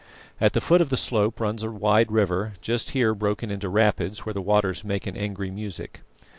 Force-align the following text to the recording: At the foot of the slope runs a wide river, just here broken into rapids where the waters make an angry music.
At 0.39 0.53
the 0.53 0.61
foot 0.61 0.81
of 0.81 0.89
the 0.89 0.97
slope 0.97 1.39
runs 1.39 1.61
a 1.61 1.69
wide 1.69 2.11
river, 2.11 2.53
just 2.59 2.89
here 2.89 3.13
broken 3.13 3.51
into 3.51 3.69
rapids 3.69 4.25
where 4.25 4.33
the 4.33 4.41
waters 4.41 4.83
make 4.83 5.05
an 5.05 5.15
angry 5.15 5.51
music. 5.51 6.01